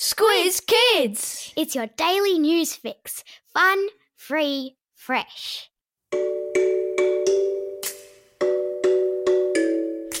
[0.00, 1.52] Squiz Kids!
[1.56, 3.24] It's your daily news fix.
[3.52, 5.72] Fun, free, fresh.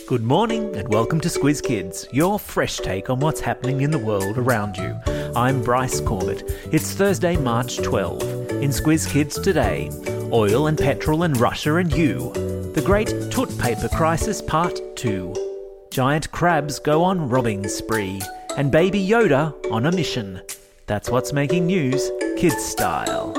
[0.08, 4.00] Good morning and welcome to Squiz Kids, your fresh take on what's happening in the
[4.00, 4.98] world around you.
[5.36, 6.42] I'm Bryce Corbett.
[6.72, 8.50] It's Thursday, March 12.
[8.50, 9.92] In Squiz Kids today,
[10.32, 12.32] oil and petrol and Russia and you.
[12.74, 15.86] The Great Toot Paper Crisis Part 2.
[15.92, 18.20] Giant crabs go on robbing spree
[18.58, 20.42] and Baby Yoda on a mission.
[20.88, 23.32] That's what's making news, kids style.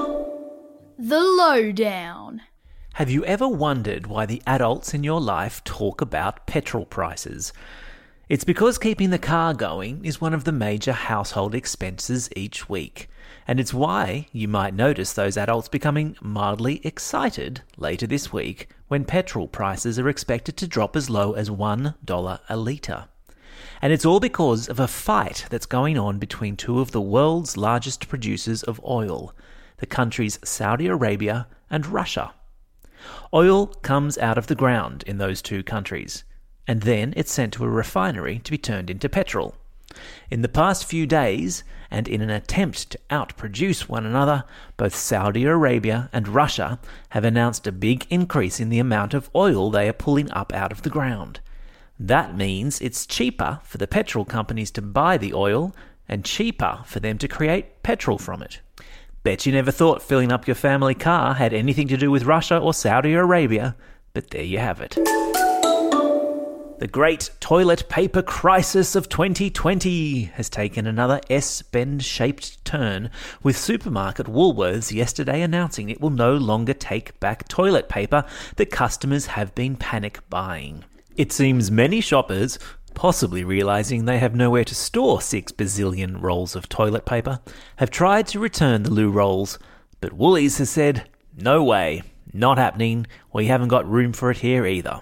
[0.97, 2.41] The Lowdown.
[2.93, 7.51] Have you ever wondered why the adults in your life talk about petrol prices?
[8.29, 13.09] It's because keeping the car going is one of the major household expenses each week.
[13.45, 19.03] And it's why you might notice those adults becoming mildly excited later this week when
[19.03, 23.09] petrol prices are expected to drop as low as $1 a litre.
[23.81, 27.57] And it's all because of a fight that's going on between two of the world's
[27.57, 29.33] largest producers of oil,
[29.77, 32.33] the countries Saudi Arabia and Russia.
[33.33, 36.23] Oil comes out of the ground in those two countries,
[36.67, 39.55] and then it's sent to a refinery to be turned into petrol.
[40.29, 44.43] In the past few days, and in an attempt to outproduce one another,
[44.77, 49.71] both Saudi Arabia and Russia have announced a big increase in the amount of oil
[49.71, 51.39] they are pulling up out of the ground.
[51.99, 55.75] That means it's cheaper for the petrol companies to buy the oil
[56.07, 58.61] and cheaper for them to create petrol from it.
[59.23, 62.57] Bet you never thought filling up your family car had anything to do with Russia
[62.57, 63.75] or Saudi Arabia,
[64.13, 64.95] but there you have it.
[66.79, 73.11] The great toilet paper crisis of 2020 has taken another S bend shaped turn,
[73.43, 78.23] with supermarket Woolworths yesterday announcing it will no longer take back toilet paper
[78.55, 80.85] that customers have been panic buying.
[81.15, 82.59] It seems many shoppers,
[82.93, 87.39] possibly realizing they have nowhere to store six bazillion rolls of toilet paper,
[87.77, 89.59] have tried to return the loo rolls,
[90.01, 94.65] but Woolies has said, no way, not happening, we haven't got room for it here
[94.65, 95.01] either.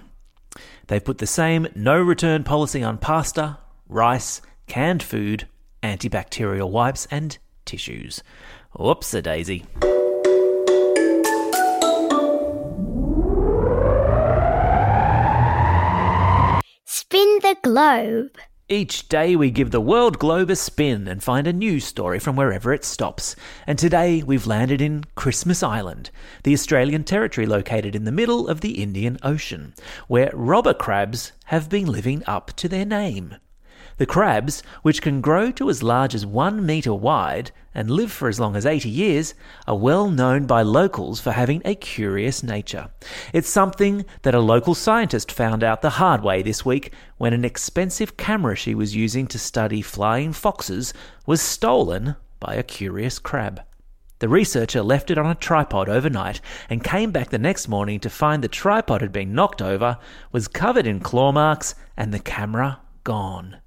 [0.88, 3.58] They've put the same no return policy on pasta,
[3.90, 5.48] rice, canned food,
[5.84, 8.24] antibacterial wipes, and tissues.
[8.78, 9.66] Whoops a daisy.
[17.68, 18.32] Globe.
[18.70, 22.38] Each day we give the world globe a spin and find a new story from
[22.38, 23.36] wherever it stops.
[23.66, 26.10] And today we've landed in Christmas Island,
[26.44, 29.74] the Australian territory located in the middle of the Indian Ocean,
[30.08, 33.36] where robber crabs have been living up to their name.
[33.98, 38.28] The crabs, which can grow to as large as one metre wide and live for
[38.28, 39.34] as long as 80 years,
[39.68, 42.90] are well known by locals for having a curious nature.
[43.34, 47.44] It's something that a local scientist found out the hard way this week when an
[47.44, 50.94] expensive camera she was using to study flying foxes
[51.26, 53.62] was stolen by a curious crab.
[54.20, 58.12] The researcher left it on a tripod overnight and came back the next morning to
[58.12, 59.98] find the tripod had been knocked over,
[60.32, 63.58] was covered in claw marks, and the camera gone.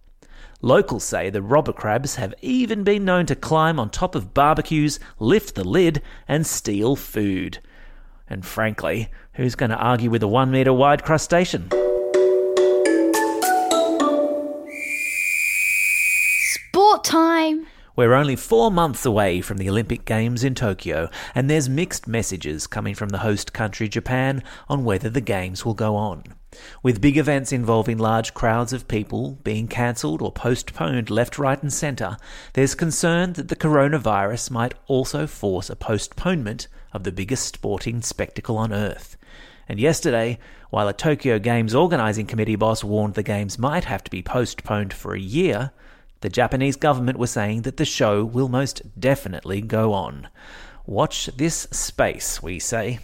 [0.62, 5.00] Locals say the robber crabs have even been known to climb on top of barbecues,
[5.18, 7.60] lift the lid, and steal food.
[8.28, 11.70] And frankly, who's going to argue with a one metre wide crustacean?
[16.52, 17.66] Sport time!
[17.96, 22.66] We're only four months away from the Olympic Games in Tokyo, and there's mixed messages
[22.66, 26.24] coming from the host country, Japan, on whether the Games will go on.
[26.82, 31.72] With big events involving large crowds of people being cancelled or postponed left, right, and
[31.72, 32.16] centre,
[32.54, 38.58] there's concern that the coronavirus might also force a postponement of the biggest sporting spectacle
[38.58, 39.16] on earth.
[39.68, 40.38] And yesterday,
[40.70, 44.92] while a Tokyo Games organising committee boss warned the Games might have to be postponed
[44.92, 45.70] for a year,
[46.20, 50.28] the Japanese government was saying that the show will most definitely go on.
[50.86, 52.98] Watch this space, we say.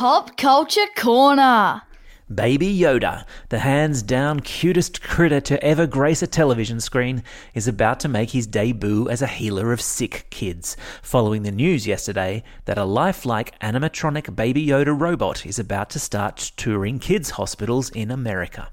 [0.00, 1.82] Pop Culture Corner.
[2.34, 7.22] Baby Yoda, the hands down cutest critter to ever grace a television screen,
[7.52, 11.86] is about to make his debut as a healer of sick kids, following the news
[11.86, 17.90] yesterday that a lifelike animatronic Baby Yoda robot is about to start touring kids' hospitals
[17.90, 18.70] in America.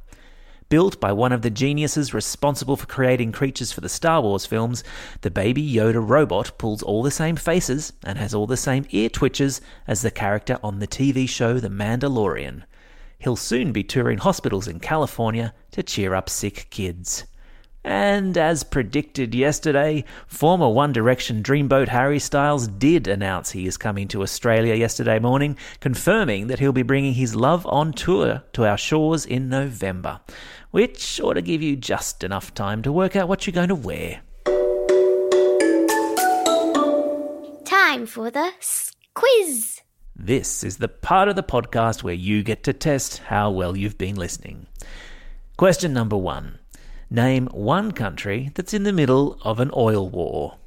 [0.69, 4.83] Built by one of the geniuses responsible for creating creatures for the Star Wars films,
[5.21, 9.07] the Baby Yoda robot pulls all the same faces and has all the same ear
[9.07, 12.63] twitches as the character on the TV show The Mandalorian.
[13.17, 17.23] He'll soon be touring hospitals in California to cheer up sick kids.
[17.87, 24.09] And as predicted yesterday, former One Direction Dreamboat Harry Styles did announce he is coming
[24.09, 28.77] to Australia yesterday morning, confirming that he'll be bringing his love on tour to our
[28.77, 30.19] shores in November,
[30.71, 33.75] which ought to give you just enough time to work out what you're going to
[33.75, 34.19] wear.
[37.63, 38.51] Time for the
[39.13, 39.79] quiz.
[40.13, 43.97] This is the part of the podcast where you get to test how well you've
[43.97, 44.67] been listening.
[45.55, 46.59] Question number one
[47.09, 50.57] Name one country that's in the middle of an oil war.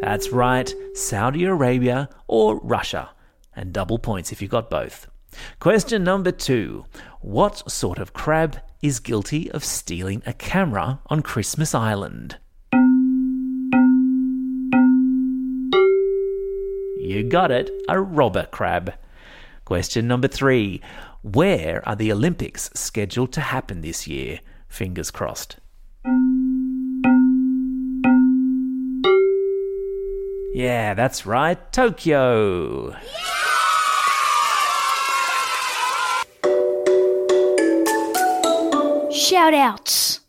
[0.00, 3.10] That's right, Saudi Arabia or Russia.
[3.56, 5.08] And double points if you got both.
[5.58, 6.86] Question number two
[7.22, 12.38] What sort of crab is guilty of stealing a camera on Christmas Island?
[17.00, 18.94] You got it, a robber crab.
[19.64, 20.80] Question number three
[21.22, 24.40] Where are the Olympics scheduled to happen this year?
[24.68, 25.56] Fingers crossed.
[30.54, 32.96] Yeah, that's right, Tokyo.
[39.12, 40.20] Shout outs.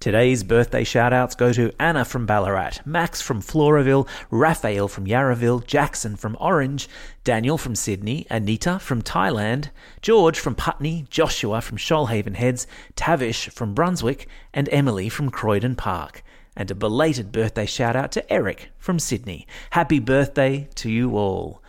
[0.00, 6.16] Today's birthday shout-outs go to Anna from Ballarat, Max from Floraville, Raphael from Yarraville, Jackson
[6.16, 6.88] from Orange,
[7.22, 9.68] Daniel from Sydney, Anita from Thailand,
[10.00, 12.66] George from Putney, Joshua from Shoalhaven Heads,
[12.96, 16.24] Tavish from Brunswick, and Emily from Croydon Park.
[16.56, 19.46] And a belated birthday shout-out to Eric from Sydney.
[19.68, 21.62] Happy birthday to you all.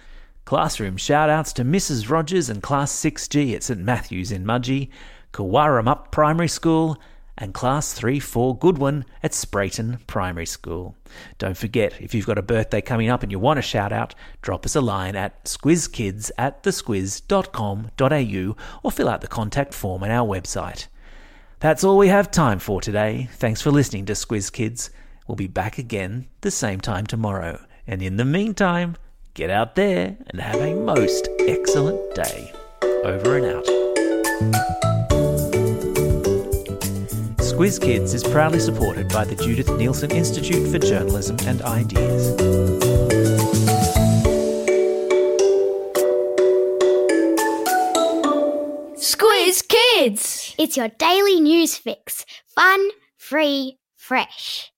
[0.45, 2.09] Classroom shout-outs to Mrs.
[2.09, 4.87] Rogers and Class 6G at St Matthews in Mudgee,
[5.33, 6.97] Kawaram Primary School,
[7.37, 10.95] and Class 3 4 Goodwin at Spreyton Primary School.
[11.37, 14.15] Don't forget, if you've got a birthday coming up and you want a shout out,
[14.41, 20.11] drop us a line at squizkids at thesquiz.com.au or fill out the contact form on
[20.11, 20.87] our website.
[21.59, 23.29] That's all we have time for today.
[23.33, 24.89] Thanks for listening to Squiz Kids.
[25.27, 27.63] We'll be back again the same time tomorrow.
[27.85, 28.97] And in the meantime,
[29.33, 32.51] get out there and have a most excellent day.
[33.03, 35.00] Over and out.
[37.61, 42.35] Squiz Kids is proudly supported by the Judith Neilson Institute for Journalism and Ideas.
[48.97, 50.55] Squiz Kids.
[50.57, 52.25] It's your daily news fix.
[52.47, 54.70] Fun, free, fresh.